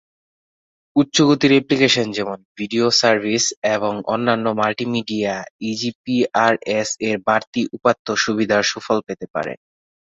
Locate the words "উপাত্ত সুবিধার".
7.77-8.63